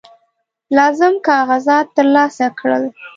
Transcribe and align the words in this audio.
لازم 0.77 1.13
کاغذات 1.27 1.85
ترلاسه 1.97 2.47
کړل. 2.59 2.83